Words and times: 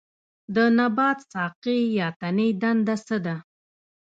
د 0.55 0.57
نبات 0.77 1.19
ساقې 1.33 1.79
یا 1.99 2.07
تنې 2.19 2.49
دنده 2.61 2.95
څه 3.07 3.17
ده 3.25 3.35